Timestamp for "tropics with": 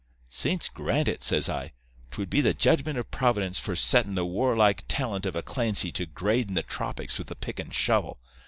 6.63-7.29